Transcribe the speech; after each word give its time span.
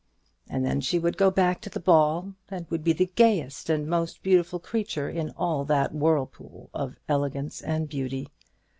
And 0.49 0.65
then 0.65 0.81
she 0.81 0.97
would 0.97 1.15
go 1.15 1.29
back 1.29 1.61
to 1.61 1.69
the 1.69 1.79
ball, 1.79 2.33
and 2.49 2.65
would 2.71 2.83
be 2.83 2.91
the 2.91 3.11
gayest 3.13 3.69
and 3.69 3.85
most 3.87 4.23
beautiful 4.23 4.57
creature 4.57 5.07
in 5.07 5.29
all 5.37 5.63
that 5.65 5.93
whirlpool 5.93 6.71
of 6.73 6.95
elegance 7.07 7.61
and 7.61 7.87
beauty. 7.87 8.27